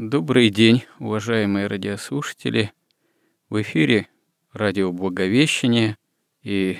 [0.00, 2.72] Добрый день, уважаемые радиослушатели.
[3.50, 4.06] В эфире
[4.52, 5.96] радио Благовещение
[6.40, 6.78] и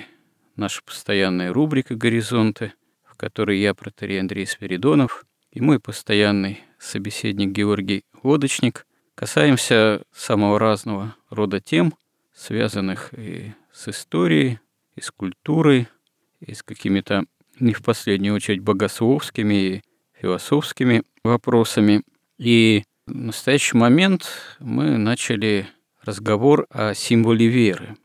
[0.55, 2.71] наша постоянная рубрика «Горизонты»,
[3.03, 11.13] в которой я, протерей Андрей Спиридонов, и мой постоянный собеседник Георгий Лодочник касаемся самого разного
[11.29, 11.95] рода тем,
[12.33, 14.59] связанных и с историей,
[14.95, 15.89] и с культурой,
[16.39, 17.25] и с какими-то,
[17.59, 19.81] не в последнюю очередь, богословскими и
[20.13, 22.03] философскими вопросами.
[22.37, 24.29] И в настоящий момент
[24.59, 25.67] мы начали
[26.03, 27.97] разговор о символе веры.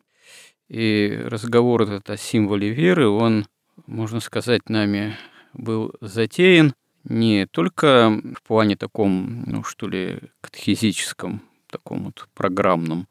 [0.69, 3.47] И разговор этот о символе веры, он,
[3.87, 5.17] можно сказать, нами
[5.53, 6.75] был затеян
[7.05, 13.07] не только в плане таком, ну что ли, катехизическом, таком вот программном,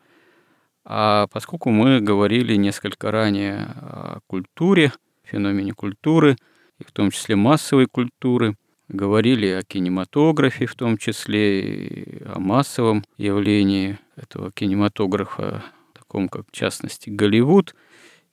[0.83, 4.91] а поскольку мы говорили несколько ранее о культуре,
[5.23, 6.37] феномене культуры,
[6.79, 8.55] и в том числе массовой культуры,
[8.89, 15.63] Говорили о кинематографе, в том числе о массовом явлении этого кинематографа,
[15.93, 17.75] таком как, в частности, Голливуд,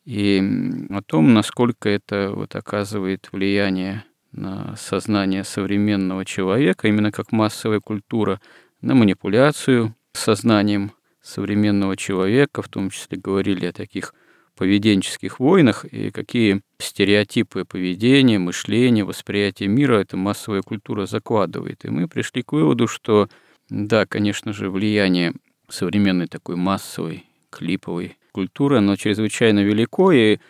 [0.04, 0.42] и
[0.90, 8.40] о том, насколько это вот оказывает влияние на сознание современного человека, именно как массовая культура,
[8.80, 14.14] на манипуляцию сознанием современного человека, в том числе говорили о таких
[14.60, 21.87] поведенческих войнах и какие стереотипы поведения, мышления, восприятия мира эта массовая культура закладывает.
[21.87, 23.31] И мы пришли к выводу, что
[23.71, 25.32] да, конечно же, влияние
[25.71, 30.41] современной такой массовой, клиповой культуры, оно чрезвычайно велико, и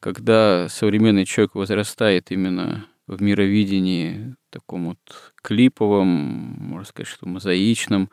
[0.00, 8.08] когда современный человек возрастает именно в мировидении таком вот клиповом, можно сказать, что мозаичном,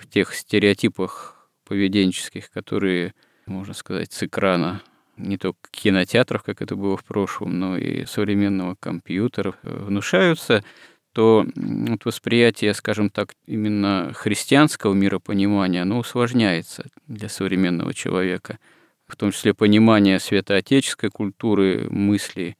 [0.00, 3.12] в тех стереотипах поведенческих, которые
[3.46, 4.82] можно сказать, с экрана
[5.16, 10.64] не только кинотеатров, как это было в прошлом, но и современного компьютера внушаются,
[11.12, 18.58] то вот восприятие, скажем так, именно христианского миропонимания, оно усложняется для современного человека.
[19.06, 22.56] В том числе понимание святоотеческой культуры, мысли,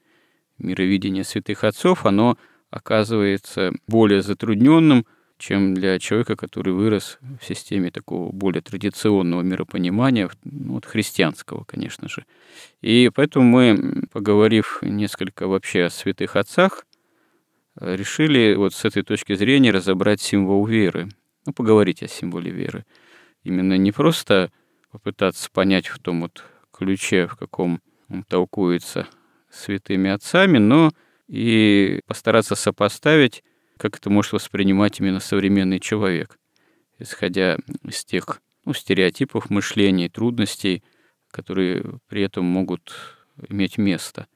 [0.58, 2.36] мировидения святых отцов, оно
[2.70, 5.06] оказывается более затрудненным–
[5.40, 12.08] чем для человека, который вырос в системе такого более традиционного миропонимания, ну, вот христианского, конечно
[12.08, 12.26] же.
[12.82, 16.86] И поэтому мы, поговорив несколько вообще о святых отцах,
[17.80, 21.08] решили вот с этой точки зрения разобрать символ веры,
[21.46, 22.84] ну, поговорить о символе веры.
[23.42, 24.52] Именно не просто
[24.92, 29.06] попытаться понять в том вот ключе, в каком он толкуется
[29.50, 30.92] святыми отцами, но
[31.28, 33.42] и постараться сопоставить
[33.80, 36.38] как это может воспринимать именно современный человек,
[36.98, 40.82] исходя из тех ну, стереотипов мышления, трудностей,
[41.30, 42.92] которые при этом могут
[43.48, 44.26] иметь место.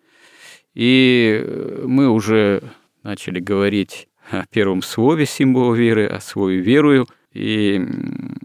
[0.72, 2.62] И э, мы уже
[3.02, 7.84] начали говорить о первом слове символа веры, о слове «верую», и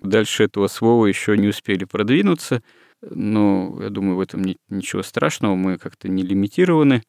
[0.01, 2.61] дальше этого слова еще не успели продвинуться,
[3.01, 7.03] но я думаю, в этом ничего страшного, мы как-то не лимитированы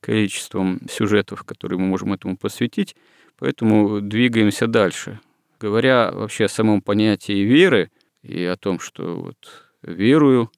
[0.00, 2.96] количеством сюжетов, которые мы можем этому посвятить.
[3.40, 5.18] Поэтому двигаемся дальше.
[5.58, 7.90] Говоря вообще о самом понятии веры
[8.22, 9.36] и о том, что вот
[9.82, 10.50] верую,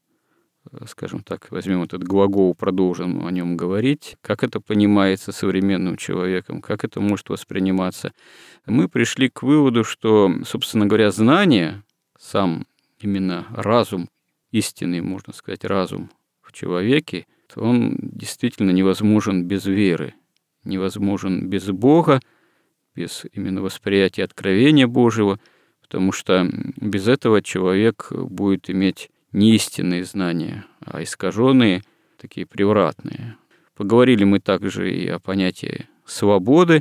[0.87, 6.85] скажем так, возьмем этот глагол, продолжим о нем говорить, как это понимается современным человеком, как
[6.85, 8.13] это может восприниматься,
[8.67, 11.85] мы пришли к выводу, что, собственно говоря, знание,
[12.19, 12.67] сам
[13.01, 14.09] именно разум,
[14.51, 20.15] истинный, можно сказать, разум в человеке, он действительно невозможен без веры,
[20.65, 22.21] невозможен без Бога,
[22.95, 25.39] без именно восприятия откровения Божьего,
[25.81, 31.83] потому что без этого человек будет иметь не истинные знания, а искаженные,
[32.21, 33.37] такие превратные.
[33.75, 36.81] Поговорили мы также и о понятии свободы,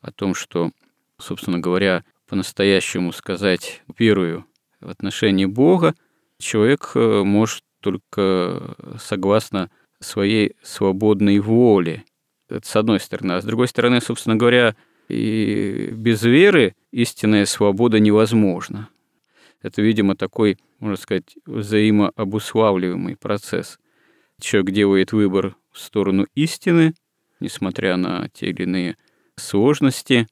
[0.00, 0.70] о том, что,
[1.18, 4.46] собственно говоря, по-настоящему сказать верую
[4.80, 5.94] в отношении Бога,
[6.38, 9.70] человек э, может только согласно
[10.00, 12.04] своей свободной воле.
[12.48, 13.32] Это с одной стороны.
[13.32, 14.74] А с другой стороны, собственно говоря,
[15.10, 18.88] и без веры истинная свобода невозможна.
[19.62, 23.78] Это, видимо, такой, можно сказать, взаимообуславливаемый процесс.
[24.40, 26.94] Человек делает выбор в сторону истины,
[27.40, 28.96] несмотря на те или иные
[29.36, 30.26] сложности,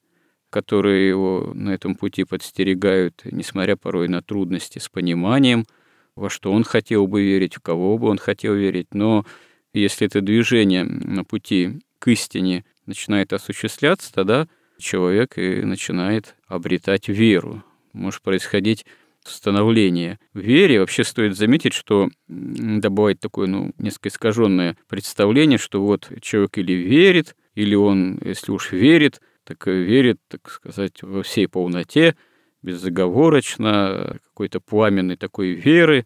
[0.49, 5.65] которые его на этом пути подстерегают, несмотря порой на трудности с пониманием,
[6.15, 8.87] во что он хотел бы верить, в кого бы он хотел верить.
[8.93, 9.25] Но
[9.73, 14.47] если это движение на пути к истине начинает осуществляться, тогда
[14.79, 17.63] человек и начинает обретать веру.
[17.93, 18.85] Может происходить
[19.23, 20.79] становление в вере.
[20.79, 26.73] Вообще стоит заметить, что да, бывает такое, ну, несколько искаженное представление, что вот человек или
[26.73, 32.15] верит, или он, если уж верит, так верит, так сказать, во всей полноте,
[32.61, 36.05] безоговорочно, какой-то пламенной такой веры.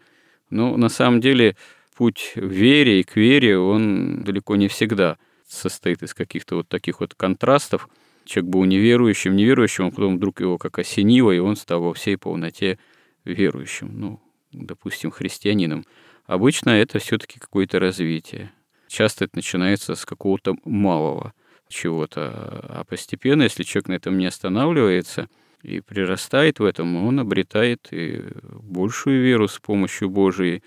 [0.50, 1.56] Но на самом деле
[1.96, 5.18] путь в вере и к вере, он далеко не всегда
[5.48, 7.88] состоит из каких-то вот таких вот контрастов.
[8.26, 12.18] Человек был неверующим, неверующим, а потом вдруг его как осенило, и он стал во всей
[12.18, 12.80] полноте
[13.26, 14.20] верующим, ну,
[14.52, 15.86] допустим, христианином.
[16.26, 18.52] Обычно это все-таки какое-то развитие.
[18.88, 21.34] Часто это начинается с какого-то малого
[21.68, 22.30] чего-то,
[22.70, 25.28] а постепенно, если человек на этом не останавливается
[25.64, 30.62] и прирастает в этом, он обретает и большую веру с помощью Божией,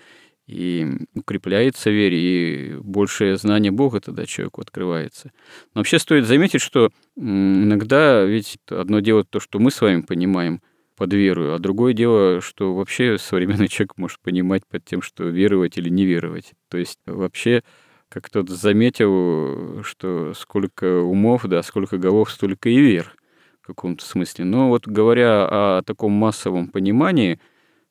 [0.47, 5.31] и укрепляется вере, и большее знание Бога тогда человеку открывается.
[5.73, 10.61] Но вообще стоит заметить, что иногда ведь одно дело то, что мы с вами понимаем–
[10.97, 15.77] под верою, а другое дело, что вообще современный человек может понимать под тем, что веровать
[15.77, 16.53] или не веровать.
[16.69, 17.63] То есть вообще,
[18.09, 23.15] как кто-то заметил, что сколько умов, да, сколько голов, столько и вер
[23.61, 24.45] в каком-то смысле.
[24.45, 27.39] Но вот говоря о таком массовом понимании,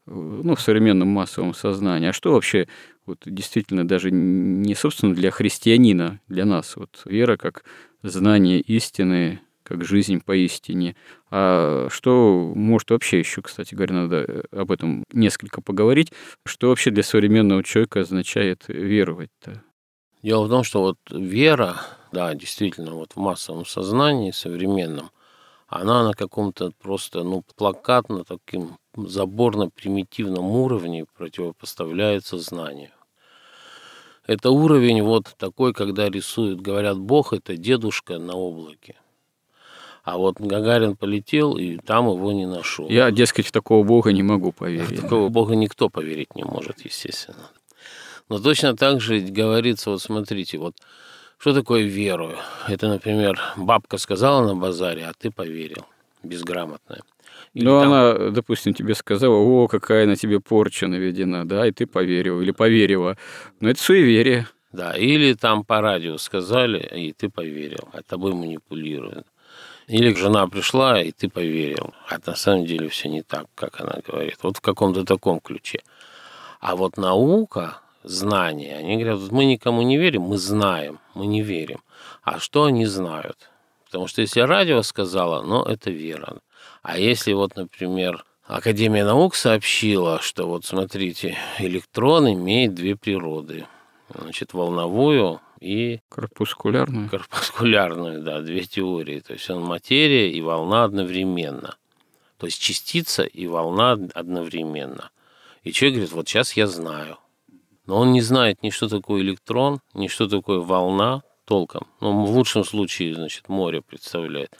[0.06, 2.68] ну, в современном массовом сознании, а что вообще
[3.04, 7.64] вот действительно даже не, собственно, для христианина, для нас, вот вера как
[8.02, 10.96] знание истины, как жизнь поистине.
[11.30, 16.12] А что может вообще еще, кстати говоря, надо э, об этом несколько поговорить,
[16.44, 19.62] что вообще для современного человека означает веровать-то?
[20.22, 21.76] Дело в том, что вот вера,
[22.12, 25.10] да, действительно, вот в массовом сознании современном,
[25.66, 32.90] она на каком-то просто, ну, плакатно таким заборно-примитивном уровне противопоставляется знанию.
[34.26, 38.96] Это уровень вот такой, когда рисуют, говорят, Бог– это дедушка на облаке–
[40.06, 42.88] а вот Гагарин полетел, и там его не нашел.
[42.88, 45.00] Я, дескать, в такого бога не могу поверить.
[45.00, 47.50] В такого бога никто поверить не может, естественно.
[48.28, 50.76] Но точно так же говорится, вот смотрите, вот
[51.38, 52.36] что такое веру?
[52.68, 55.84] Это, например, бабка сказала на базаре, а ты поверил,
[56.22, 57.02] безграмотная.
[57.62, 57.92] Ну, там...
[57.92, 62.50] она, допустим, тебе сказала, о, какая на тебе порча наведена, да, и ты поверил или
[62.50, 63.16] поверила.
[63.60, 64.46] Но это суеверие.
[64.72, 69.26] Да, или там по радио сказали, и ты поверил, а тобой манипулируют.
[69.86, 71.94] Или жена пришла, и ты поверил.
[72.08, 74.38] А на самом деле все не так, как она говорит.
[74.42, 75.78] Вот в каком-то таком ключе.
[76.60, 81.80] А вот наука, знания, они говорят, мы никому не верим, мы знаем, мы не верим.
[82.22, 83.48] А что они знают?
[83.86, 86.38] Потому что если радио сказала, ну, это вера.
[86.82, 93.66] А если вот, например, Академия наук сообщила, что вот смотрите, электрон имеет две природы.
[94.14, 95.98] Значит, волновую и...
[96.08, 97.10] Корпускулярную.
[97.10, 99.18] Корпускулярную, да, две теории.
[99.18, 101.76] То есть он материя и волна одновременно.
[102.38, 105.10] То есть частица и волна одновременно.
[105.64, 107.18] И человек говорит, вот сейчас я знаю.
[107.86, 111.88] Но он не знает ни что такое электрон, ни что такое волна толком.
[112.00, 114.56] Ну, в лучшем случае, значит, море представляет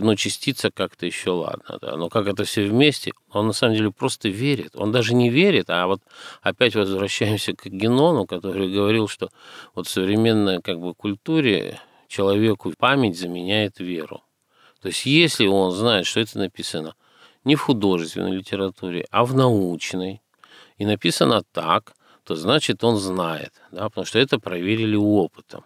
[0.00, 1.96] но частица как-то еще ладно, да.
[1.96, 4.74] Но как это все вместе, он на самом деле просто верит.
[4.74, 6.00] Он даже не верит, а вот
[6.42, 9.30] опять возвращаемся к Генону, который говорил, что
[9.74, 14.22] вот в современной как бы культуре человеку память заменяет веру.
[14.82, 16.94] То есть если он знает, что это написано
[17.44, 20.20] не в художественной литературе, а в научной,
[20.78, 25.64] и написано так, то значит он знает, да, потому что это проверили опытом.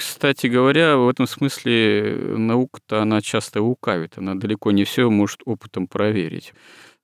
[0.00, 5.86] Кстати говоря, в этом смысле наука-то она часто лукавит, она далеко не все может опытом
[5.86, 6.54] проверить.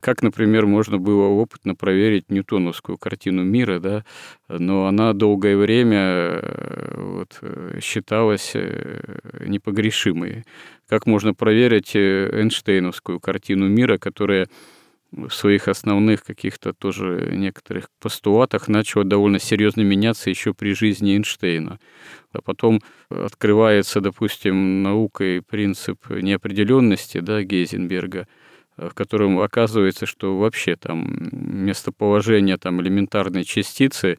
[0.00, 4.04] Как, например, можно было опытно проверить ньютоновскую картину мира, да,
[4.48, 10.44] но она долгое время э, вот, э, считалась э, непогрешимой.
[10.88, 14.48] Как можно проверить Эйнштейновскую картину мира, которая
[15.12, 21.78] в своих основных каких-то тоже некоторых постулатах начала довольно серьезно меняться еще при жизни Эйнштейна.
[22.32, 28.26] А потом открывается, допустим, наукой принцип неопределенности да, Гейзенберга–
[28.76, 34.18] в котором оказывается, что вообще там местоположение там элементарной частицы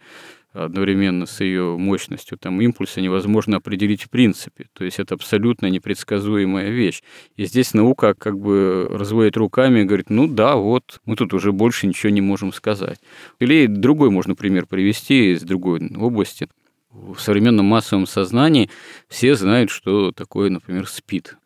[0.66, 4.68] одновременно с ее мощностью там импульса невозможно определить в принципе.
[4.74, 7.04] То есть это абсолютно непредсказуемая вещь.
[7.36, 11.52] И здесь наука как бы разводит руками и говорит, ну да, вот, мы тут уже
[11.52, 13.00] больше ничего не можем сказать.
[13.40, 16.48] Или другой можно пример привести из другой области.
[16.92, 18.70] В современном массовом сознании
[19.08, 21.38] все знают, что такое, например, СПИД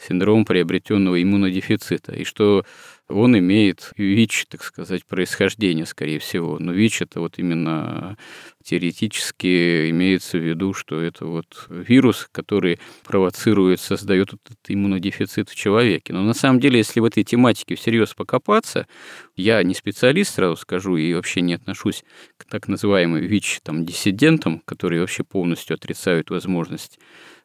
[0.00, 2.64] синдром приобретенного иммунодефицита, и что
[3.10, 6.58] он имеет ВИЧ, так сказать, происхождение, скорее всего.
[6.58, 8.16] Но ВИЧ это вот именно
[8.62, 16.12] теоретически имеется в виду, что это вот вирус, который провоцирует, создает этот иммунодефицит в человеке.
[16.12, 18.86] Но на самом деле, если в этой тематике всерьез покопаться,
[19.36, 22.04] я не специалист, сразу скажу, и вообще не отношусь
[22.36, 26.98] к так называемым ВИЧ-диссидентам, которые вообще полностью отрицают возможность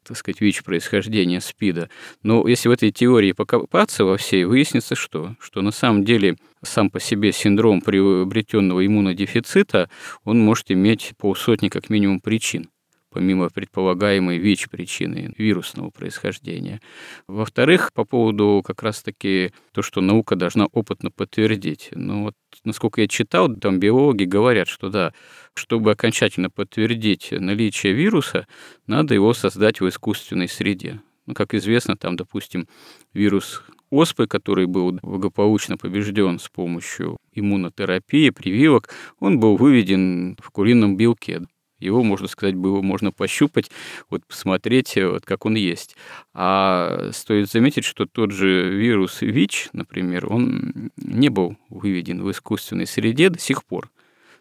[0.08, 1.90] так сказать, ВИЧ происхождения СПИДа.
[2.24, 5.36] Но если в этой теории покопаться во всей, выяснится что?
[5.40, 9.90] Что на самом деле сам по себе синдром приобретенного иммунодефицита,
[10.24, 12.70] он может иметь полсотни как минимум причин
[13.16, 16.82] помимо предполагаемой ВИЧ-причины вирусного происхождения.
[17.30, 21.92] Во-вторых, по поводу как раз-таки то, что наука должна опытно подтвердить.
[21.94, 22.34] Ну вот,
[22.66, 25.14] насколько я читал, там биологи говорят, что да,
[25.54, 28.48] чтобы окончательно подтвердить наличие вируса,
[28.86, 31.00] надо его создать в искусственной среде.
[31.26, 32.68] Ну, как известно, там, допустим,
[33.14, 40.98] вирус оспы, который был благополучно побежден с помощью иммунотерапии, прививок, он был выведен в курином
[40.98, 41.44] белке.
[41.80, 43.70] Его, можно сказать, было можно пощупать,
[44.10, 45.96] вот посмотреть, э, вот как он есть.
[46.34, 52.88] А стоит заметить, что тот же вирус ВИЧ, например, он не был выведен в искусственной
[52.88, 53.92] среде до сих пор.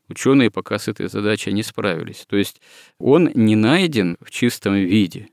[0.08, 2.24] Ученые пока с этой задачей не справились.
[2.28, 2.60] То есть
[2.98, 5.28] он не найден в чистом виде.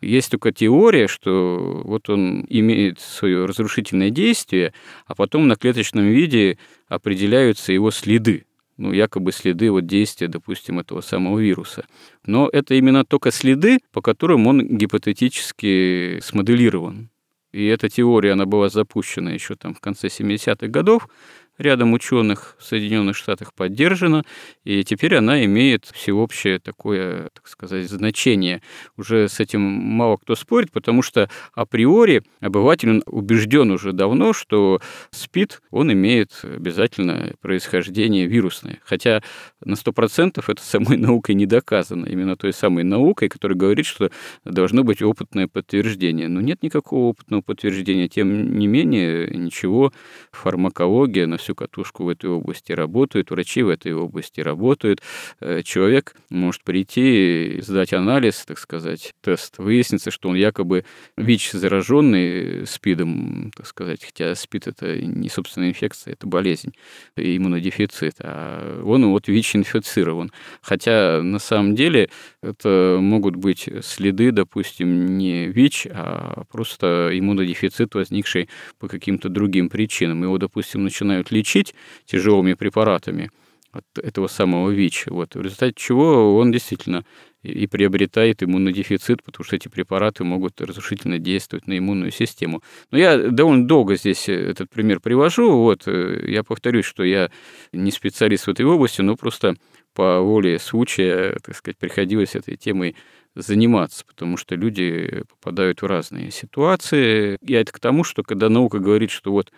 [0.00, 4.72] Есть только теория, что вот он имеет свое разрушительное действие,
[5.06, 6.58] а потом на клеточном виде
[6.88, 8.44] определяются его следы
[8.76, 11.84] ну, якобы следы вот действия, допустим, этого самого вируса.
[12.26, 17.10] Но это именно только следы, по которым он гипотетически смоделирован.
[17.52, 21.08] И эта теория, она была запущена еще там в конце 70-х годов,
[21.58, 24.24] рядом ученых в Соединенных Штатах поддержана,
[24.64, 28.62] и теперь она имеет всеобщее такое, так сказать, значение.
[28.96, 34.80] Уже с этим мало кто спорит, потому что априори обыватель убежден уже давно, что
[35.10, 38.80] СПИД, он имеет обязательно происхождение вирусное.
[38.84, 39.22] Хотя
[39.64, 44.10] на 100% это самой наукой не доказано, именно той самой наукой, которая говорит, что
[44.44, 46.28] должно быть опытное подтверждение.
[46.28, 48.08] Но нет никакого опытного подтверждения.
[48.08, 49.92] Тем не менее, ничего,
[50.32, 55.02] фармакология на всю катушку в этой области работают, врачи в этой области работают.
[55.40, 59.58] Э, человек может прийти, сдать анализ, так сказать, тест.
[59.58, 60.84] Выяснится, что он якобы
[61.16, 66.72] ВИЧ зараженный СПИДом, так сказать, хотя СПИД это не собственная инфекция, это болезнь,
[67.16, 70.32] иммунодефицит, а он вот ВИЧ инфицирован.
[70.62, 72.08] Хотя на самом деле
[72.42, 78.48] это могут быть следы, допустим, не ВИЧ, а просто иммунодефицит, возникший
[78.78, 80.22] по каким-то другим причинам.
[80.22, 81.74] Его, допустим, начинают лечить
[82.06, 83.30] тяжелыми препаратами
[83.72, 85.06] от этого самого ВИЧ.
[85.08, 87.04] Вот, в результате чего он действительно
[87.42, 92.62] и приобретает иммунодефицит, потому что эти препараты могут разрушительно действовать на иммунную систему.
[92.90, 95.50] Но я довольно долго здесь этот пример привожу.
[95.50, 97.30] Вот, э, я повторюсь, что я
[97.72, 99.56] не специалист в этой области, но просто
[99.92, 102.96] по воле случая, так сказать, приходилось этой темой
[103.34, 107.36] заниматься, потому что люди попадают в разные ситуации.
[107.42, 109.52] Я это к тому, что когда наука говорит, что вот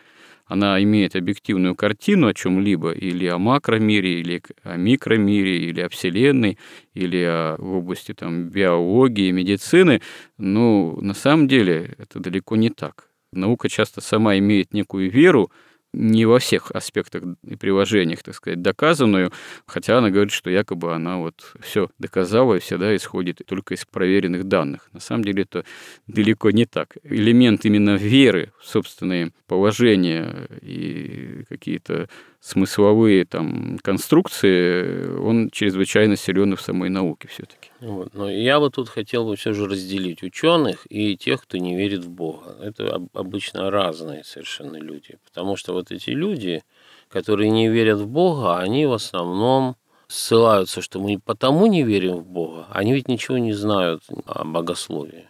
[0.47, 6.59] она имеет объективную картину о чем-либо, или о макромире, или о микромире, или о Вселенной,
[6.95, 10.01] или о, области там, биологии, медицины,
[10.39, 13.09] но на самом деле это далеко не так.
[13.33, 15.51] Наука часто сама имеет некую веру,
[15.97, 19.33] не во всех аспектах и приложениях, так сказать, доказанную,
[19.67, 24.45] хотя она говорит, что якобы она вот все доказала и всегда исходит только из проверенных
[24.45, 24.89] данных.
[24.93, 25.65] На самом деле это
[26.07, 26.97] далеко не так.
[27.03, 32.09] Элемент именно веры в собственные положения и какие-то
[32.47, 37.71] смысловые там конструкции, он чрезвычайно силен в самой науке все-таки.
[37.81, 38.15] Вот.
[38.15, 42.05] Но я бы тут хотел бы все же разделить ученых и тех, кто не верит
[42.05, 42.57] в Бога.
[42.63, 45.19] Это обычно разные совершенно люди.
[45.25, 46.63] Потому что вот эти люди,
[47.09, 49.75] которые не верят в Бога, они в основном
[50.07, 55.27] ссылаются, что мы потому не верим в Бога, они ведь ничего не знают о богословии.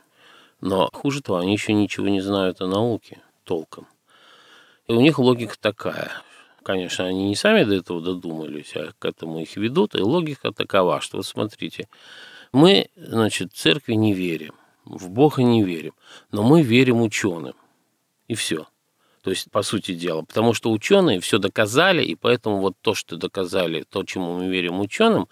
[0.61, 3.87] Но хуже того, они еще ничего не знают о науке толком.
[4.87, 6.11] И у них логика такая.
[6.67, 9.95] Конечно, они не сами до этого додумались, а к этому их ведут.
[9.95, 11.89] И логика такова, что вот смотрите,
[12.51, 14.53] мы, значит, церкви не верим,
[14.85, 15.95] в Бога не верим,
[16.33, 17.55] но мы верим ученым.
[18.27, 18.67] И все.
[19.23, 23.17] То есть, по сути дела, потому что ученые все доказали, и поэтому вот то, что
[23.17, 25.29] доказали, то, чему мы верим ученым,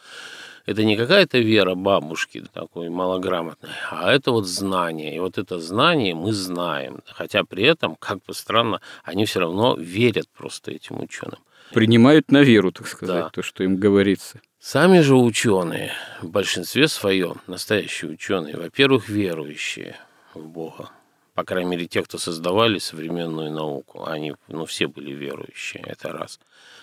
[0.67, 5.15] это не какая-то вера бабушки такой малограмотной, а это вот знание.
[5.15, 7.01] И вот это знание мы знаем.
[7.07, 11.39] Хотя при этом, как бы странно, они все равно верят просто этим ученым.
[11.73, 13.31] Принимают на веру, так сказать, да.
[13.31, 14.41] то, что им говорится.
[14.59, 15.93] Сами же ученые,
[16.23, 19.97] в большинстве своем, настоящие ученые, во-первых, верующие
[20.33, 20.91] в Бога.
[21.35, 26.39] По крайней мере, те, кто создавали современную науку, они, ну, все были верующие, это раз.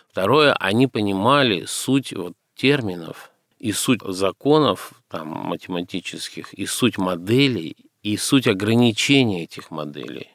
[0.09, 3.31] Второе, они понимали суть вот терминов,
[3.61, 10.29] и суть законов там, математических, и суть моделей, и суть ограничений этих моделей,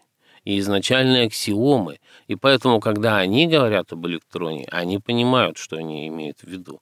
[0.44, 1.98] и изначальные аксиомы.
[2.28, 6.80] И поэтому, когда они говорят об электроне, они понимают, что они имеют в виду.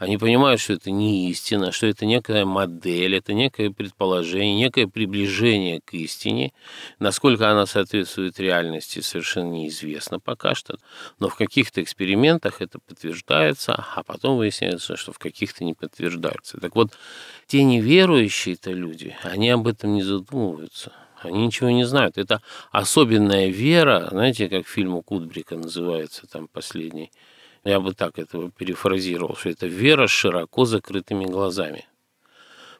[0.00, 5.82] Они понимают, что это не истина, что это некая модель, это некое предположение, некое приближение
[5.82, 6.54] к истине.
[6.98, 10.78] Насколько она соответствует реальности, совершенно неизвестно пока что.
[11.18, 16.58] Но в каких-то экспериментах это подтверждается, а потом выясняется, что в каких-то не подтверждается.
[16.58, 16.92] Так вот,
[17.46, 20.94] те неверующие-то люди, они об этом не задумываются.
[21.20, 22.16] Они ничего не знают.
[22.16, 22.40] Это
[22.72, 27.10] особенная вера, знаете, как фильм у Кудбрика называется, там последний–
[27.64, 31.86] я бы так этого перефразировал, что это вера с широко закрытыми глазами.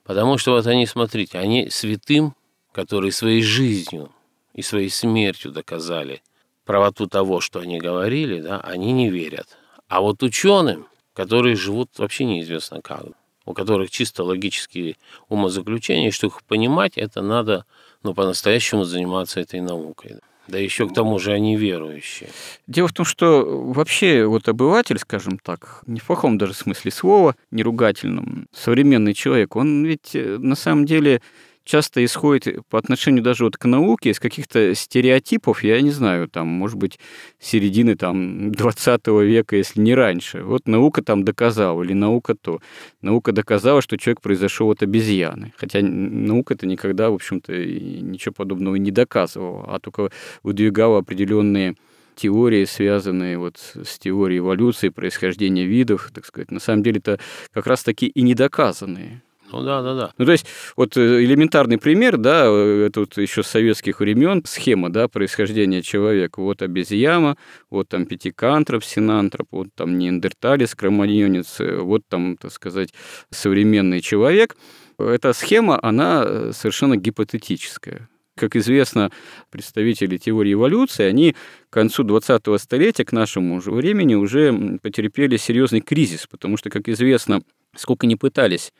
[0.04, 2.34] Потому что вот они, смотрите, они святым,
[2.72, 4.10] которые своей жизнью
[4.54, 6.22] и своей смертью доказали
[6.64, 9.58] правоту того, что они говорили, да, они не верят.
[9.88, 13.06] А вот ученым, которые живут вообще неизвестно как,
[13.44, 14.96] у которых чисто логические
[15.28, 17.66] умозаключения, что их понимать, это надо
[18.02, 20.20] ну, по-настоящему заниматься этой наукой.
[20.50, 22.28] Да еще к тому же они верующие.
[22.66, 27.36] Дело в том, что вообще вот обыватель, скажем так, не в плохом даже смысле слова,
[27.50, 31.22] не ругательном, современный человек, он ведь э, на самом деле
[31.64, 36.48] часто исходит по отношению даже вот к науке из каких-то стереотипов, я не знаю, там,
[36.48, 36.98] может быть,
[37.38, 40.42] середины там 20 века, если не раньше.
[40.42, 42.60] Вот наука там доказала, или наука то.
[43.02, 45.52] Наука доказала, что человек произошел от обезьяны.
[45.56, 50.10] Хотя наука это никогда, в общем-то, ничего подобного не доказывала, а только
[50.42, 51.74] выдвигала определенные
[52.16, 57.18] теории, связанные вот с теорией эволюции, происхождения видов, так сказать, на самом деле это
[57.52, 59.22] как раз таки и недоказанные.
[59.52, 60.12] Ну да, да, да.
[60.18, 64.42] Ну то есть вот э, элементарный пример, да, э, это вот еще с советских времен
[64.46, 66.40] схема, да, происхождения человека.
[66.40, 67.36] Вот обезьяна,
[67.70, 72.94] вот там пятикантроп, синантроп, вот там неандерталец, кроманьонец, э, вот там, так сказать,
[73.30, 74.56] современный человек.
[74.98, 78.08] Эта схема, она совершенно гипотетическая.
[78.36, 79.10] Как известно,
[79.50, 81.36] представители теории эволюции, они
[81.68, 86.88] к концу 20-го столетия, к нашему же времени, уже потерпели серьезный кризис, потому что, как
[86.88, 87.42] известно,
[87.76, 88.72] сколько не пытались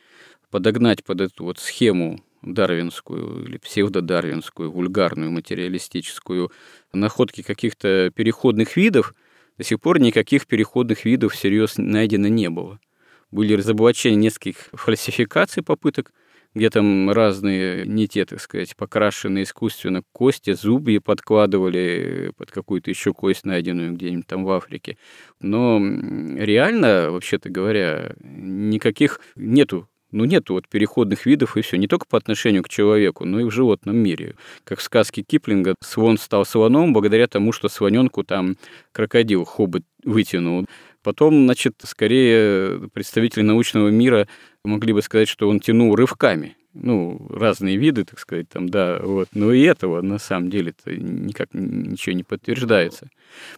[0.51, 6.51] подогнать под эту вот схему дарвинскую или псевдодарвинскую, вульгарную, материалистическую,
[6.93, 9.15] находки каких-то переходных видов,
[9.57, 12.79] до сих пор никаких переходных видов всерьез найдено не было.
[13.31, 16.11] Были разоблачения нескольких фальсификаций попыток,
[16.53, 23.13] где там разные, не те, так сказать, покрашенные искусственно кости, зубы подкладывали под какую-то еще
[23.13, 24.97] кость, найденную где-нибудь там в Африке.
[25.39, 31.77] Но реально, вообще-то говоря, никаких нету ну, нет вот переходных видов и все.
[31.77, 34.35] Не только по отношению к человеку, но и в животном мире.
[34.63, 38.57] Как в сказке Киплинга, слон стал слоном благодаря тому, что слоненку там
[38.91, 40.65] крокодил хобот вытянул.
[41.03, 44.27] Потом, значит, скорее представители научного мира
[44.63, 49.29] могли бы сказать, что он тянул рывками ну, разные виды, так сказать, там, да, вот.
[49.33, 53.09] Но и этого на самом деле -то никак ничего не подтверждается.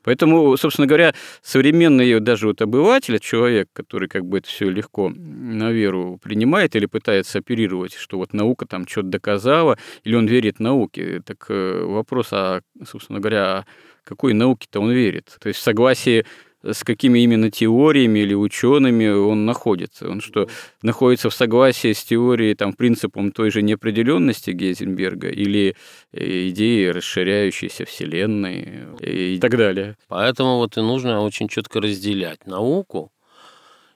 [0.03, 5.71] Поэтому, собственно говоря, современный даже вот обыватель, человек, который как бы это все легко на
[5.71, 11.21] веру принимает или пытается оперировать, что вот наука там что-то доказала, или он верит науке,
[11.25, 13.65] так э, вопрос, а, собственно говоря,
[14.03, 15.37] какой науке-то он верит?
[15.39, 16.25] То есть в согласии
[16.63, 20.09] с какими именно теориями или учеными он находится.
[20.09, 20.47] Он что,
[20.81, 25.75] находится в согласии с теорией, там, принципом той же неопределенности Гейзенберга или
[26.11, 29.97] э, идеей расширяющейся Вселенной и так далее.
[30.07, 33.11] Поэтому вот и нужно очень четко разделять науку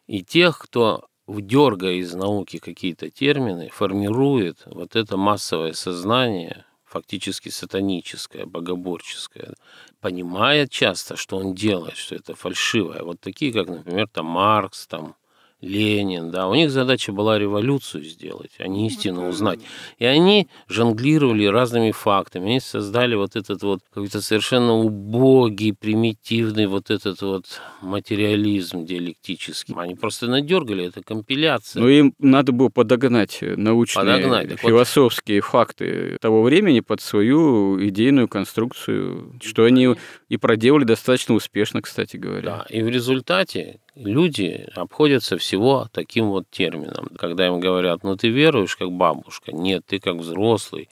[0.07, 8.45] и тех, кто дергая из науки какие-то термины, формирует вот это массовое сознание, фактически сатаническое,
[8.45, 9.53] богоборческое,
[9.99, 13.03] понимая часто, что он делает, что это фальшивое.
[13.03, 15.15] Вот такие, как, например, там Маркс, там
[15.61, 19.59] Ленин, да, у них задача была революцию сделать, а не истину узнать.
[19.97, 26.91] И они жонглировали разными фактами, они создали вот этот вот какой-то совершенно убогий, примитивный вот
[26.91, 27.45] этот вот
[27.81, 29.73] материализм диалектический.
[29.75, 31.81] Они просто надергали, это компиляция.
[31.81, 34.59] Но им надо было подогнать научные, подогнать.
[34.59, 35.49] философские вот...
[35.49, 39.95] факты того времени под свою идейную конструкцию, что они
[40.29, 42.41] и проделали достаточно успешно, кстати говоря.
[42.41, 47.09] Да, и в результате люди обходятся всего таким вот термином.
[47.17, 50.89] Когда им говорят, ну ты веруешь как бабушка, нет, ты как взрослый,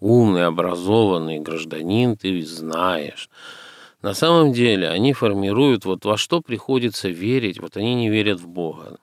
[0.00, 3.30] умный, образованный гражданин, ты знаешь.
[4.02, 8.48] На самом деле они формируют, вот во что приходится верить, вот они не верят в
[8.48, 8.98] Бога.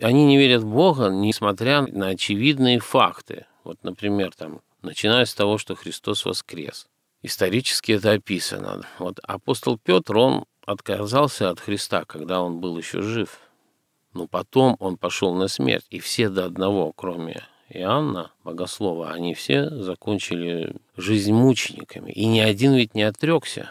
[0.00, 3.46] Они не верят в Бога, несмотря на очевидные факты.
[3.64, 6.86] Вот, например, там, начиная с того, что Христос воскрес.
[7.22, 8.82] Исторически это описано.
[8.98, 13.38] Вот апостол Петр, он отказался от Христа, когда он был еще жив.
[14.12, 19.70] Но потом он пошел на смерть, и все до одного, кроме Иоанна, богослова, они все
[19.70, 22.12] закончили жизнь мучениками.
[22.12, 23.70] И ни один ведь не отрекся.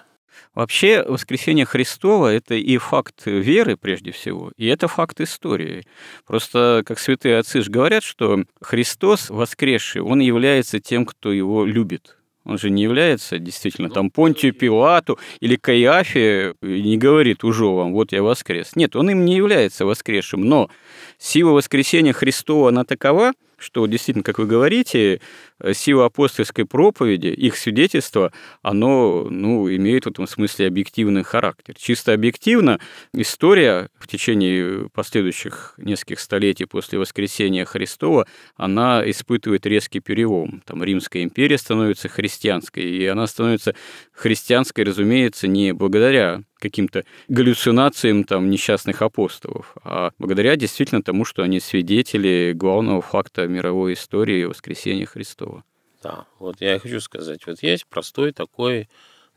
[0.53, 5.85] Вообще, воскресение Христова– это и факт веры, прежде всего, и это факт истории.
[6.25, 12.17] Просто, как святые отцы же говорят, что Христос воскресший, он является тем, кто его любит.
[12.45, 18.11] Он же не является действительно там Понтию Пилату или Каиафе не говорит уже вам, вот
[18.11, 18.75] я воскрес.
[18.75, 20.69] Нет, он им не является воскресшим, но
[21.17, 23.33] сила воскресения Христова, она такова,
[23.65, 25.19] что действительно, как вы говорите,
[25.59, 31.73] э, сила апостольской проповеди, их свидетельство, оно ну, имеет в этом смысле объективный характер.
[31.77, 32.79] Чисто объективно
[33.13, 40.61] история в течение последующих нескольких столетий после воскресения Христова, она испытывает резкий перелом.
[40.65, 43.75] Там Римская империя становится христианской, и она становится
[44.13, 51.59] христианской, разумеется, не благодаря каким-то галлюцинациям там несчастных апостолов, а благодаря действительно тому, что они
[51.59, 55.63] свидетели главного факта мировой истории воскресения Христова.
[56.03, 58.87] Да, вот я хочу сказать, вот есть простой такой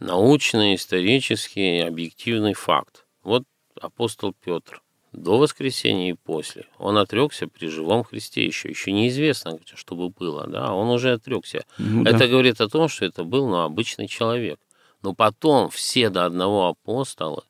[0.00, 3.06] научный, исторический, объективный факт.
[3.22, 3.44] Вот
[3.80, 6.66] апостол Петр до воскресения и после.
[6.78, 8.68] Он отрекся при живом Христе еще.
[8.68, 10.46] Еще неизвестно, что бы было.
[10.46, 10.74] Да?
[10.74, 11.64] Он уже отрекся.
[11.78, 12.28] Ну, это да.
[12.28, 14.58] говорит о том, что это был ну, обычный человек.
[15.02, 17.44] Но потом все до одного апостола,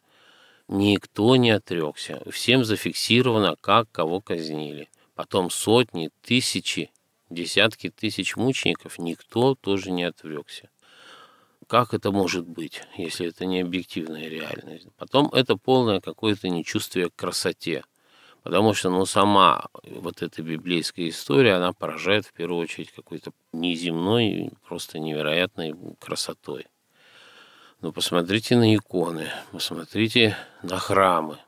[0.69, 2.23] никто не отрекся.
[2.31, 4.89] Всем зафиксировано, как кого казнили.
[5.15, 6.91] Потом сотни, тысячи,
[7.31, 10.69] десятки тысяч мучеников, никто тоже не отрекся.
[11.67, 14.89] Как это может быть, если это не объективная реальность?
[14.97, 17.85] Потом это полное какое-то нечувствие к красоте.
[18.43, 24.51] Потому что ну, сама вот эта библейская история, она поражает в первую очередь какой-то неземной,
[24.67, 26.67] просто невероятной красотой.
[27.81, 31.39] Ну, посмотрите на иконы, посмотрите на храмы.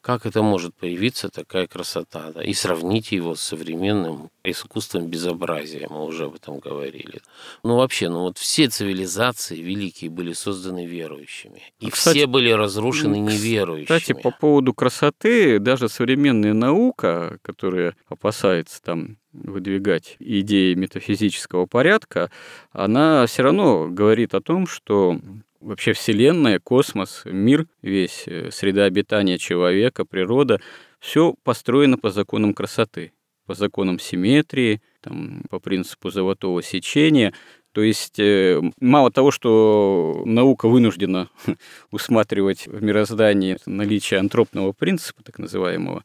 [0.00, 2.32] Как это может появиться, такая красота?
[2.32, 2.42] Да?
[2.42, 7.20] И сравните его с современным искусством безобразия, мы уже об этом говорили.
[7.62, 11.62] Ну, вообще, ну вот все цивилизации великие были созданы верующими.
[11.80, 13.84] И кстати, все были разрушены неверующими.
[13.84, 22.30] Кстати, по поводу красоты, даже современная наука, которая опасается там выдвигать идеи метафизического порядка,
[22.72, 25.18] она все равно говорит о том, что
[25.64, 30.60] вообще Вселенная, космос, мир весь, э, среда обитания человека, природа,
[31.00, 33.12] все построено по законам красоты,
[33.46, 37.32] по законам симметрии, там, по принципу золотого сечения.
[37.72, 41.28] То есть э, мало того, что наука вынуждена
[41.90, 46.04] усматривать в мироздании наличие антропного принципа, так называемого,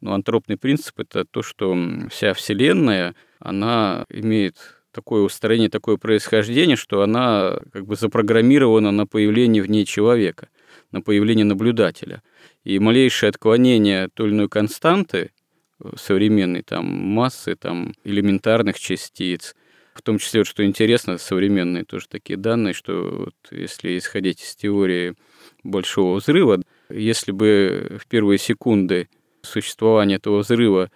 [0.00, 1.76] но антропный принцип– это то, что
[2.10, 9.62] вся Вселенная, она имеет такое устроение, такое происхождение, что она как бы запрограммирована на появление
[9.62, 10.48] в ней человека,
[10.92, 12.22] на появление наблюдателя.
[12.62, 15.32] И малейшее отклонение той или иной константы
[15.80, 19.54] э, современной там, массы там, элементарных частиц,
[19.94, 24.56] в том числе, вот, что интересно, современные тоже такие данные, что вот, если исходить из
[24.56, 25.14] теории
[25.62, 29.08] большого взрыва, если бы в первые секунды
[29.42, 30.90] существования этого взрыва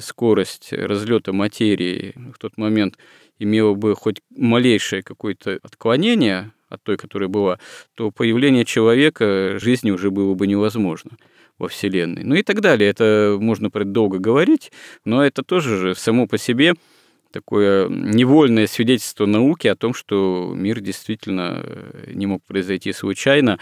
[0.00, 2.96] скорость разлета материи в тот момент
[3.38, 7.58] имело бы хоть малейшее какое-то отклонение от той, которая была,
[7.94, 11.12] то появление человека жизни уже было бы невозможно
[11.58, 12.24] во Вселенной.
[12.24, 12.90] Ну и так далее.
[12.90, 14.72] Это можно долго говорить,
[15.04, 16.74] но это тоже же само по себе
[17.30, 23.58] такое невольное свидетельство науки о том, что мир действительно э, не мог произойти случайно,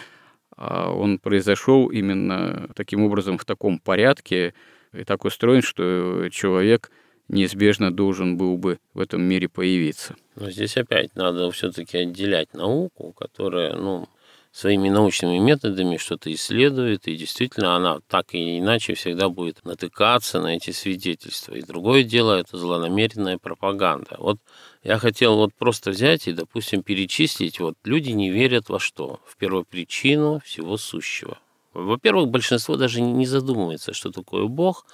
[0.57, 4.53] а он произошел именно таким образом в таком порядке
[4.93, 6.91] и так устроен, что человек
[7.29, 10.17] неизбежно должен был бы в этом мире появиться.
[10.37, 14.09] Но здесь опять надо все-таки отделять науку, которая, ну,
[14.53, 20.57] своими научными методами что-то исследует, и действительно она так или иначе всегда будет натыкаться на
[20.57, 21.55] эти свидетельства.
[21.55, 24.17] И другое дело– это злонамеренная пропаганда.
[24.19, 24.39] Вот
[24.83, 29.21] я хотел вот просто взять и, допустим, перечислить, вот люди не верят во что?
[29.25, 31.39] В первопричину всего сущего.
[31.75, 34.87] Во-первых, большинство даже не задумывается, что такое Бог,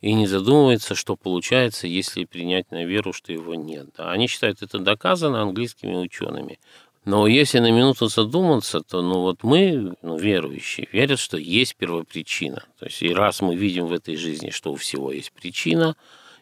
[0.00, 3.88] и не задумывается, что получается, если принять на веру, что его нет.
[3.98, 6.58] Они считают это доказано английскими учеными.
[7.04, 12.62] Но если на минуту задуматься, то ну вот мы, ну, верующие, верят, что есть первопричина.
[12.78, 15.96] То есть и раз мы видим в этой жизни, что у всего есть причина,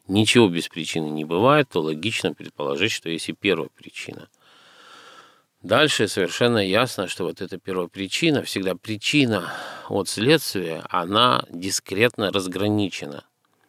[0.07, 4.29] ничего без причины не бывает, то логично предположить, что есть и первая причина.
[5.63, 9.53] Дальше совершенно ясно, что вот эта первопричина, всегда причина
[9.89, 13.25] от следствия, она дискретно разграничена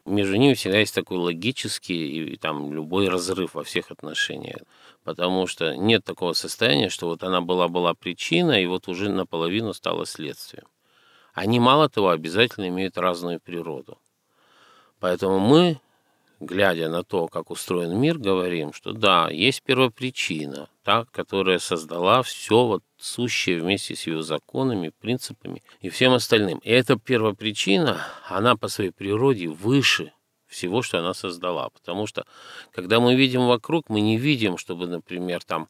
[0.06, 4.62] между ними всегда есть такой логический и там любой разрыв во всех отношениях.
[5.04, 10.06] Потому что нет такого состояния, что вот она была-была причина, и вот уже наполовину стала
[10.06, 10.66] следствием.
[11.34, 13.98] Они, мало того, обязательно имеют разную природу.
[15.00, 15.80] Поэтому мы
[16.42, 22.66] глядя на то, как устроен мир, говорим, что да, есть первопричина, та, которая создала все
[22.66, 26.58] вот сущее вместе с ее законами, принципами и всем остальным.
[26.60, 30.12] И эта первопричина, она по своей природе выше
[30.48, 31.70] всего, что она создала.
[31.70, 32.26] Потому что,
[32.74, 35.70] когда мы видим вокруг, мы не видим, чтобы, например, там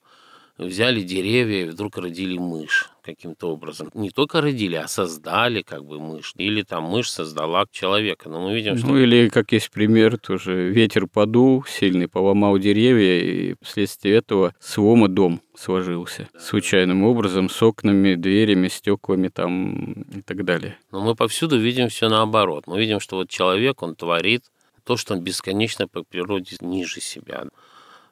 [0.65, 3.89] взяли деревья и вдруг родили мышь каким-то образом.
[3.93, 6.33] Не только родили, а создали как бы мышь.
[6.37, 8.29] Или там мышь создала человека.
[8.29, 8.87] Но мы видим, что...
[8.87, 15.07] Ну или, как есть пример, тоже ветер подул сильный, поломал деревья, и вследствие этого слома
[15.07, 16.29] дом сложился.
[16.39, 20.77] Случайным образом, с окнами, дверями, стеклами там и так далее.
[20.91, 22.67] Но мы повсюду видим все наоборот.
[22.67, 24.43] Мы видим, что вот человек, он творит
[24.83, 27.45] то, что он бесконечно по природе ниже себя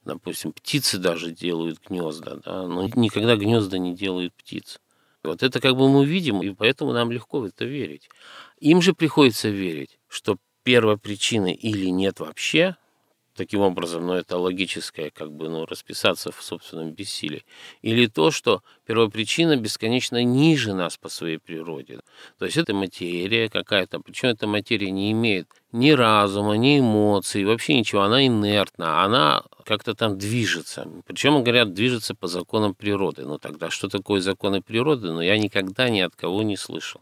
[0.05, 4.79] допустим, птицы даже делают гнезда, да, но никогда гнезда не делают птицы.
[5.23, 8.09] Вот это как бы мы видим, и поэтому нам легко в это верить.
[8.59, 12.77] Им же приходится верить, что первой причины или нет вообще,
[13.39, 17.45] таким образом, но ну, это логическое, как бы, ну, расписаться в собственном бессилии.
[17.82, 22.02] Или то, что первопричина бесконечно ниже нас по своей природе.
[22.38, 27.75] То есть это материя какая-то, причем эта материя не имеет ни разума, ни эмоций, вообще
[27.80, 30.86] ничего, она инертна, она как-то там движется.
[31.06, 33.25] Причем, говорят, движется по законам природы.
[33.25, 35.08] Ну тогда что такое законы природы?
[35.08, 37.02] Но ну, я никогда ни от кого не слышал.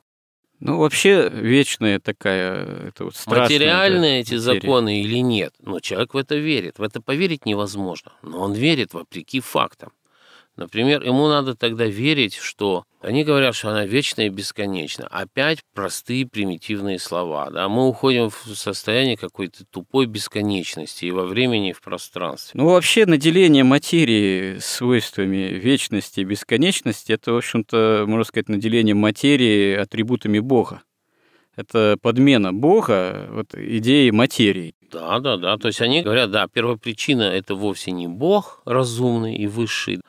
[0.59, 2.87] Ну, вообще, вечная такая...
[2.87, 4.61] Это вот Материальные эти материя.
[4.61, 5.53] законы или нет?
[5.59, 6.79] Но человек в это верит.
[6.79, 8.11] В это поверить невозможно.
[8.23, 9.91] Но он верит вопреки фактам.
[10.57, 15.05] Например, ему надо тогда верить, что они говорят, что она вечна и бесконечна.
[15.07, 17.51] Опять простые примитивные слова.
[17.51, 17.69] Да?
[17.69, 22.59] Мы уходим в состояние какой-то тупой бесконечности и во времени, и в пространстве.
[22.59, 29.75] Ну, вообще, наделение материи свойствами вечности и бесконечности, это, в общем-то, можно сказать, наделение материи
[29.75, 30.81] атрибутами Бога.
[31.55, 34.73] Это подмена Бога вот, идеи материи.
[34.91, 35.57] Да, да, да.
[35.57, 40.01] То есть они говорят, да, первопричина– это вовсе не Бог разумный и высший,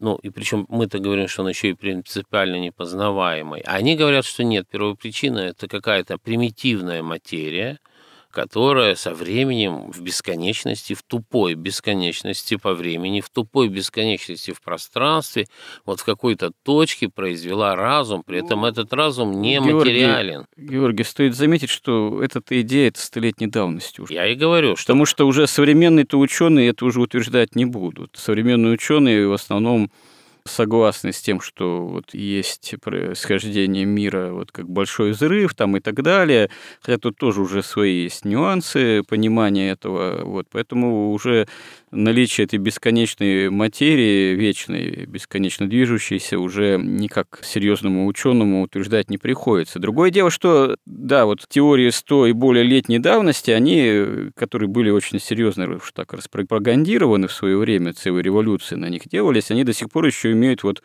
[0.00, 3.60] ну, и причем мы-то говорим, что он еще и принципиально непознаваемый.
[3.62, 7.78] Они говорят, что нет, первопричина– это какая-то примитивная материя–
[8.34, 15.46] которая со временем в бесконечности, в тупой бесконечности по времени, в тупой бесконечности в пространстве,
[15.86, 20.46] вот в какой-то точке произвела разум, при этом ну, этот разум не Георгий, материален.
[20.56, 24.14] Георгий, стоит заметить, что эта идея это столетней давности уже.
[24.14, 24.86] Я и говорю, что...
[24.86, 28.16] Потому что уже современные-то ученые это уже утверждать не будут.
[28.16, 29.92] Современные ученые в основном
[30.46, 36.02] согласны с тем, что вот есть происхождение мира, вот как большой взрыв там и так
[36.02, 36.50] далее,
[36.82, 41.48] хотя тут тоже уже свои есть нюансы понимания этого, вот, поэтому уже
[41.94, 49.78] наличие этой бесконечной материи, вечной, бесконечно движущейся, уже никак серьезному ученому утверждать не приходится.
[49.78, 55.20] Другое дело, что, да, вот теории 100 и более летней давности, они, которые были очень
[55.20, 59.90] серьезно уж так распропагандированы в свое время, целые революции на них делались, они до сих
[59.90, 60.82] пор еще имеют вот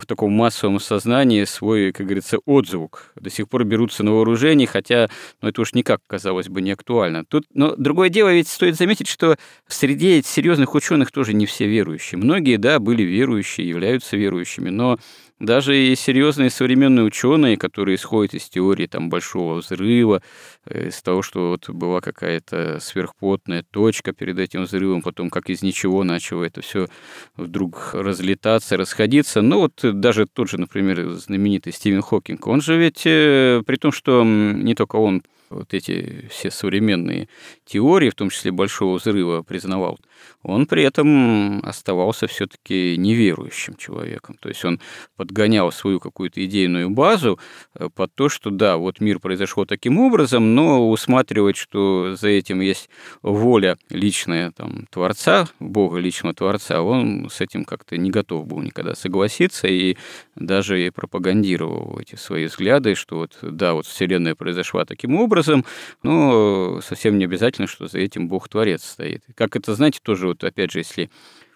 [0.00, 3.12] в таком массовом сознании свой, как говорится, отзвук.
[3.16, 5.08] До сих пор берутся на вооружение, хотя
[5.42, 7.24] ну, это уж никак, казалось бы, не актуально.
[7.24, 9.36] Тут, но другое дело, ведь стоит заметить, что
[9.68, 12.18] среди серьезных ученых тоже не все верующие.
[12.18, 14.98] Многие, да, были верующие, являются верующими, но
[15.40, 20.22] даже и серьезные современные ученые, которые исходят из теории там, большого взрыва,
[20.66, 25.62] э, из того, что вот была какая-то сверхплотная точка перед этим взрывом, потом как из
[25.62, 26.88] ничего начало это все
[27.36, 29.40] вдруг разлетаться, расходиться.
[29.40, 33.92] Ну вот даже тот же, например, знаменитый Стивен Хокинг, он же ведь, э, при том,
[33.92, 37.28] что не только он вот эти все современные
[37.64, 39.98] теории, в том числе Большого взрыва, признавал,
[40.42, 44.36] он при этом оставался все-таки неверующим человеком.
[44.40, 44.80] То есть он
[45.16, 47.38] подгонял свою какую-то идейную базу
[47.74, 52.60] э, под то, что да, вот мир произошел таким образом, но усматривать, что за этим
[52.60, 52.88] есть
[53.22, 58.94] воля личная там, Творца, Бога личного Творца, он с этим как-то не готов был никогда
[58.94, 59.96] согласиться и
[60.36, 65.64] даже и пропагандировал эти свои взгляды, что вот да, вот Вселенная произошла таким образом,
[66.02, 69.22] но совсем не обязательно, что за этим Бог-творец стоит.
[69.34, 71.08] Как это, знаете, тоже вот опять же, если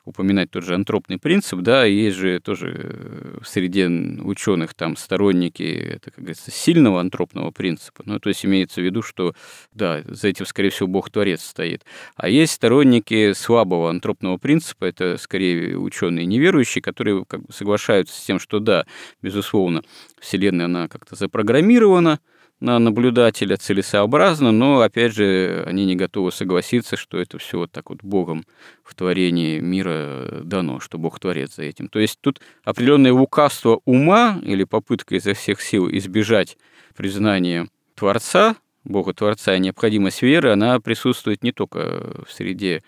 [0.05, 3.85] упоминать тот же антропный принцип, да, есть же тоже э, среди
[4.23, 8.05] ученых там сторонники, это, как говорится, сильного антропного принципа.
[8.07, 9.35] Ну, то есть имеется в виду, что,
[9.73, 11.85] да, за этим, скорее всего, Бог-творец стоит.
[12.15, 18.25] А есть сторонники слабого антропного принципа, это, скорее, ученые неверующие, которые как бы соглашаются с
[18.25, 18.87] тем, что, да,
[19.21, 19.83] безусловно,
[20.21, 22.19] Вселенная, она как-то запрограммирована, на
[22.61, 28.03] наблюдателя целесообразно, но, опять же, они не готовы согласиться, что это все вот так вот
[28.03, 28.45] Богом
[28.83, 31.89] в творении мира дано, что Бог творец за этим.
[31.89, 36.57] То есть тут определенное лукавство ума или попытка изо всех сил избежать
[36.97, 42.83] признания Творца, Бога Творца и необходимость веры, она присутствует не только в среде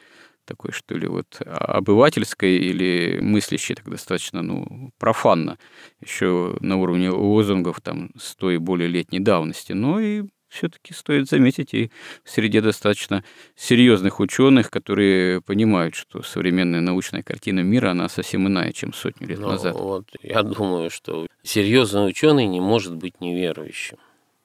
[0.46, 5.58] такой, что ли, вот обывательской или мыслящей, так достаточно, ну, профанно,
[6.00, 11.74] еще на уровне лозунгов там с той более летней давности, но и все-таки стоит заметить
[11.74, 11.90] и
[12.24, 13.24] в среде достаточно
[13.56, 19.38] серьезных ученых, которые понимают, что современная научная картина мира, она совсем иная, чем сотню лет
[19.38, 19.74] ну, назад.
[19.74, 23.98] Вот, я думаю, что серьезный ученый не может быть неверующим,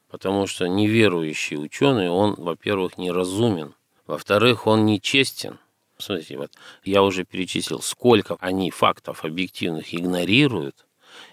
[0.09, 3.73] потому что неверующий ученый, он, во-первых, неразумен,
[4.07, 5.57] во-вторых, он нечестен,
[6.01, 6.51] Смотрите, вот
[6.83, 10.85] я уже перечислил, сколько они фактов объективных игнорируют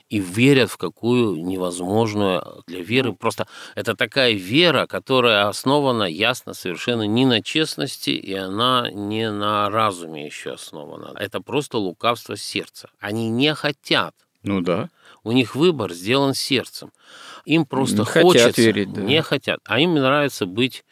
[0.08, 3.12] и верят в какую невозможную для веры.
[3.12, 9.68] Просто это такая вера, которая основана ясно совершенно не на честности, и она не на
[9.70, 11.14] разуме еще основана.
[11.18, 12.90] Это просто лукавство сердца.
[12.98, 14.14] Они не хотят.
[14.42, 14.88] Ну да.
[15.24, 16.90] У них выбор сделан сердцем.
[17.44, 19.00] Им просто не хочется, хотят верить, да.
[19.02, 19.60] не хотят.
[19.64, 20.84] А им нравится быть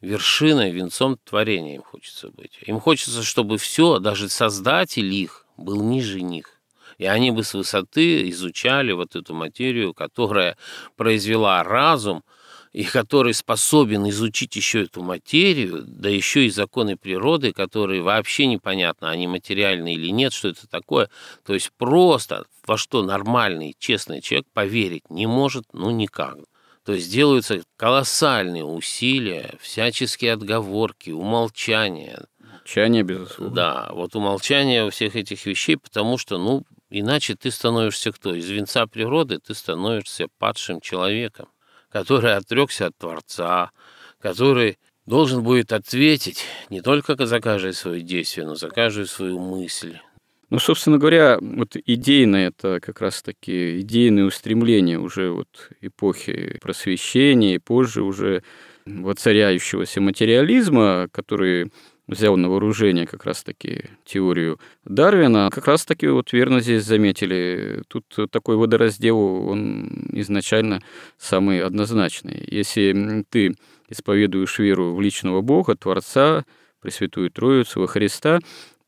[0.00, 2.58] вершиной, венцом творения им хочется быть.
[2.66, 6.60] Им хочется, чтобы все, даже создатель их, был ниже них.
[6.98, 10.56] И они бы с высоты изучали вот эту материю, которая
[10.96, 12.24] произвела разум,
[12.72, 19.10] и который способен изучить еще эту материю, да еще и законы природы, которые вообще непонятно,
[19.10, 21.08] они материальные или нет, что это такое.
[21.46, 26.36] То есть просто во что нормальный, честный человек поверить не может, ну никак.
[26.88, 32.24] То есть делаются колоссальные усилия, всяческие отговорки, умолчания.
[32.40, 33.54] Умолчание, безусловно.
[33.54, 38.34] Да, вот умолчание у всех этих вещей, потому что, ну, иначе ты становишься кто?
[38.34, 41.48] Из венца природы ты становишься падшим человеком,
[41.92, 43.70] который отрекся от Творца,
[44.18, 49.98] который должен будет ответить не только за каждое свое действие, но за каждую свою мысль,
[50.50, 57.58] ну, собственно говоря, вот идейное это как раз-таки идейные устремления уже вот эпохи просвещения и
[57.58, 58.42] позже уже
[58.86, 61.70] воцаряющегося материализма, который
[62.06, 68.56] взял на вооружение как раз-таки теорию Дарвина, как раз-таки вот верно здесь заметили, тут такой
[68.56, 70.80] водораздел, он изначально
[71.18, 72.42] самый однозначный.
[72.50, 73.54] Если ты
[73.90, 76.44] исповедуешь веру в личного Бога, Творца,
[76.80, 78.38] Пресвятую Троицу, во Христа,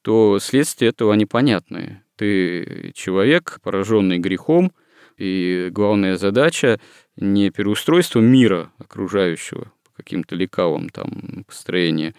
[0.02, 2.02] то следствия этого непонятные.
[2.16, 4.72] Ты человек, пораженный грехом,
[5.16, 6.80] и главная задача
[7.16, 12.14] не переустройство мира окружающего по каким-то лекалам, там, построение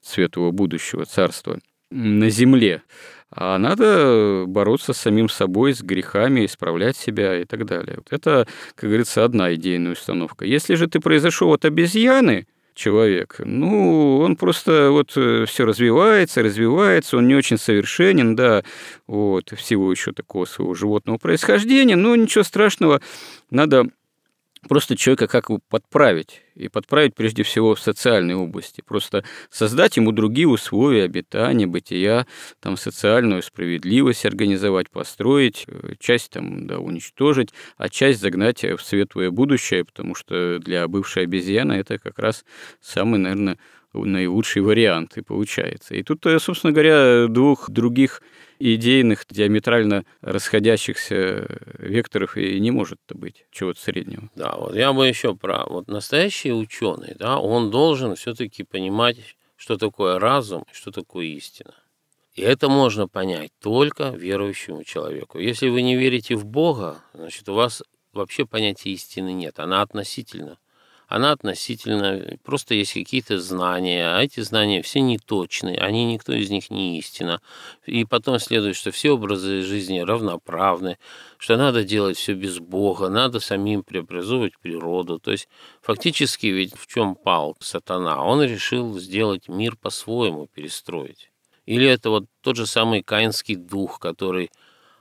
[0.00, 1.58] светлого будущего царства
[1.90, 2.82] на земле,
[3.30, 7.98] а надо бороться с самим собой, с грехами, исправлять себя и так далее.
[8.10, 10.44] Это, как говорится, одна идейная установка.
[10.44, 13.36] Если же ты произошел от обезьяны, человек.
[13.44, 18.62] Ну, он просто вот э, все развивается, развивается, он не очень совершенен, да,
[19.06, 23.00] вот, всего еще такого своего животного происхождения, но ничего страшного,
[23.50, 23.88] надо
[24.68, 26.42] просто человека как его подправить.
[26.54, 28.80] И подправить прежде всего в социальной области.
[28.86, 32.26] Просто создать ему другие условия обитания, бытия,
[32.60, 39.30] там социальную справедливость организовать, построить, э, часть там, да, уничтожить, а часть загнать в светлое
[39.30, 42.44] будущее, потому что для бывшей обезьяны это как раз
[42.80, 43.58] самый, наверное,
[43.94, 45.94] наилучший вариант и получается.
[45.94, 48.22] И тут, э, собственно говоря, двух других
[48.58, 51.46] идейных, диаметрально расходящихся
[51.78, 54.30] векторов и не может быть чего-то среднего.
[54.34, 59.18] Да, вот я бы еще про вот настоящий ученый, да, он должен все-таки понимать,
[59.56, 61.74] что такое разум и что такое истина.
[62.34, 65.38] И это можно понять только верующему человеку.
[65.38, 67.82] Если вы не верите в Бога, значит, у вас
[68.12, 69.60] вообще понятия истины нет.
[69.60, 70.58] Она относительно
[71.08, 76.70] она относительно, просто есть какие-то знания, а эти знания все неточные, они никто из них
[76.70, 77.40] не истина.
[77.86, 80.98] И потом следует, что все образы жизни равноправны,
[81.38, 85.18] что надо делать все без Бога, надо самим преобразовывать природу.
[85.18, 85.48] То есть
[85.82, 88.24] фактически ведь в чем пал сатана?
[88.24, 91.30] Он решил сделать мир по-своему, перестроить.
[91.66, 94.50] Или это вот тот же самый каинский дух, который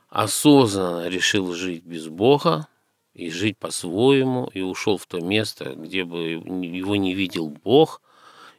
[0.10, 2.68] осознанно решил жить без Бога,
[3.14, 8.02] и жить по-своему, и ушел в то место, где бы его не видел Бог,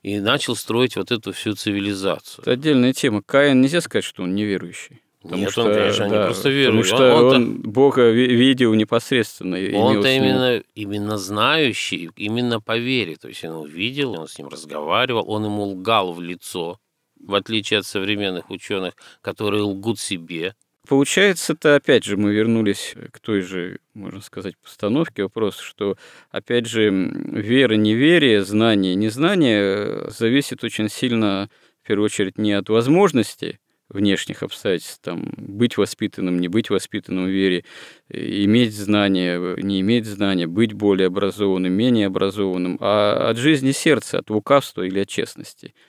[0.02, 2.42] и начал строить вот эту всю цивилизацию.
[2.42, 3.22] Это отдельная тема.
[3.22, 5.00] Каин нельзя сказать, что он неверующий.
[5.22, 6.90] Потому Нет, что, он, конечно, да, не просто верующий.
[6.90, 9.56] Потому что он, он Бога видел непосредственно.
[9.56, 13.16] Он-то именно, именно знающий, именно по вере.
[13.16, 16.78] То есть он увидел, он с ним разговаривал, он ему лгал в лицо,
[17.18, 18.92] в отличие от современных ученых,
[19.22, 20.54] которые лгут себе.
[20.86, 25.22] Получается-то, опять же, мы вернулись к той же, можно сказать, постановке.
[25.22, 25.96] Вопроса, что,
[26.30, 31.48] опять же, вера, неверие, знание, незнание э, зависит очень сильно,
[31.82, 37.30] в первую очередь, не от возможности внешних обстоятельств, там, быть воспитанным, не быть воспитанным в
[37.30, 37.64] вере,
[38.10, 44.28] иметь знания, не иметь знания, быть более образованным, менее образованным, а от жизни сердца, от
[44.28, 45.74] лукавства или от честности–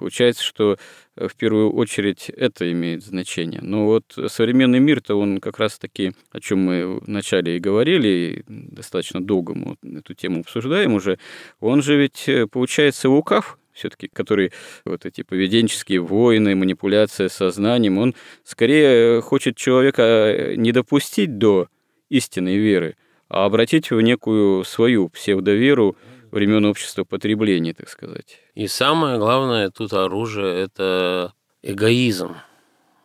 [0.00, 0.78] Получается, что
[1.16, 3.60] э, в первую очередь это имеет значение.
[3.62, 9.22] Но вот современный мир-то он как раз-таки, о чем мы вначале и говорили, и достаточно
[9.22, 11.18] долго мы эту тему обсуждаем уже,
[11.60, 14.52] он же ведь, э, получается, лукав, все-таки, который
[14.86, 21.68] вот эти поведенческие войны, манипуляция сознанием, он скорее хочет человека э, не допустить до
[22.08, 22.96] истинной веры,
[23.28, 25.94] а обратить в некую свою псевдоверу,
[26.30, 28.38] времен общества потребления, так сказать.
[28.54, 32.36] И самое главное тут оружие– это эгоизм,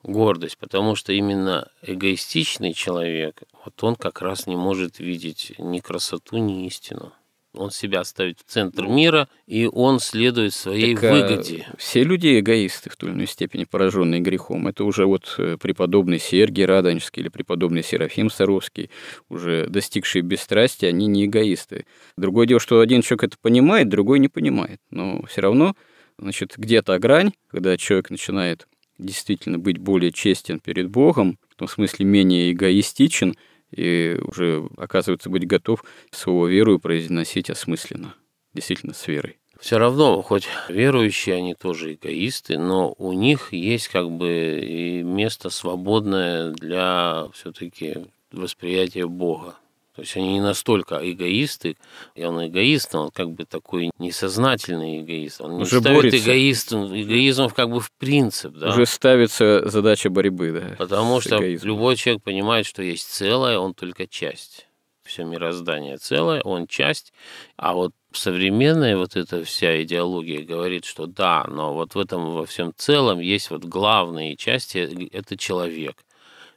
[0.03, 6.37] гордость, потому что именно эгоистичный человек, вот он как раз не может видеть ни красоту,
[6.37, 7.13] ни истину.
[7.57, 11.67] Он себя ставит в центр ну, мира, и он следует своей так, выгоде.
[11.77, 14.67] Все люди эгоисты в той или иной степени, пораженные грехом.
[14.67, 18.89] Это уже вот э, преподобный Сергий Радонежский или преподобный Серафим Саровский,
[19.29, 21.85] уже достигшие бесстрастия, они не эгоисты.
[22.17, 24.79] Другое дело, что один человек это понимает, другой не понимает.
[24.89, 25.75] Но все равно,
[26.17, 32.05] значит, где-то грань, когда человек начинает действительно быть более честен перед Богом, в том смысле
[32.05, 33.35] менее эгоистичен–
[33.75, 38.15] и уже оказывается быть готов слово веру произносить осмысленно,
[38.53, 39.37] действительно с верой.
[39.59, 45.49] Все равно, хоть верующие, они тоже эгоисты, но у них есть как бы и место
[45.49, 49.55] свободное для все-таки восприятия Бога.
[49.95, 51.77] То есть они не настолько эгоисты,
[52.15, 55.39] и он эгоист, но он как бы такой несознательный эгоист.
[55.39, 56.17] Он не Уже ставит борется.
[56.17, 58.53] эгоист, эгоизм как бы в принцип.
[58.55, 58.69] Да?
[58.69, 60.75] Уже ставится задача борьбы, да.
[60.77, 61.67] Потому что эгоизмом.
[61.67, 64.67] любой человек понимает, что есть целое, он только часть.
[65.03, 67.13] Все мироздание целое, он часть.
[67.55, 72.45] А вот современная вот эта вся идеология говорит, что да, но вот в этом во
[72.45, 75.95] всем целом есть вот главные части, это человек.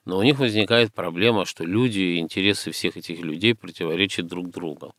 [0.09, 4.95] Но у них возникает проблема, что люди, интересы всех этих людей противоречат друг другу.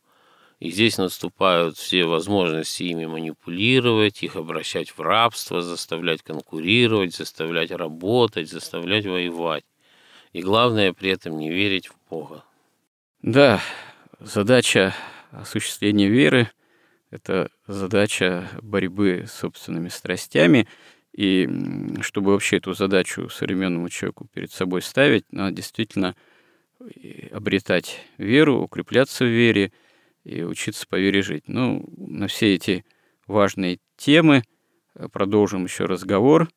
[0.60, 8.48] И здесь наступают все возможности ими манипулировать, их обращать в рабство, заставлять конкурировать, заставлять работать,
[8.48, 9.64] заставлять воевать.
[10.32, 12.44] И главное при этом не верить в Бога.
[13.20, 13.60] Да,
[14.20, 14.94] задача
[15.32, 16.52] осуществления веры–
[17.10, 20.68] это задача борьбы с собственными страстями–
[21.12, 21.48] и
[22.02, 26.14] чтобы вообще эту задачу современному человеку перед собой ставить, надо действительно
[26.78, 29.72] э, обретать веру, укрепляться в вере
[30.24, 31.44] и учиться по вере жить.
[31.46, 32.84] Ну, на все эти
[33.26, 34.44] важные темы
[34.94, 36.48] э, продолжим еще разговор,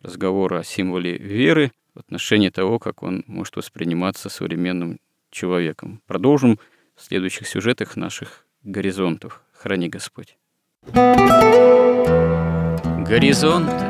[0.00, 4.98] разговор о символе веры в отношении того, как он может восприниматься современным
[5.30, 6.00] человеком.
[6.06, 6.58] Продолжим
[6.96, 9.42] в следующих сюжетах наших горизонтов.
[9.52, 10.38] Храни Господь.
[13.06, 13.89] Горизонт